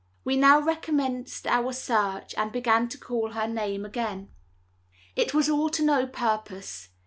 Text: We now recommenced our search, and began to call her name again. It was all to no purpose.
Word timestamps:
We 0.23 0.35
now 0.35 0.59
recommenced 0.59 1.45
our 1.45 1.71
search, 1.73 2.33
and 2.35 2.51
began 2.51 2.89
to 2.89 2.97
call 2.97 3.33
her 3.33 3.47
name 3.47 3.85
again. 3.85 4.31
It 5.15 5.35
was 5.35 5.47
all 5.47 5.69
to 5.69 5.83
no 5.83 6.07
purpose. 6.07 6.89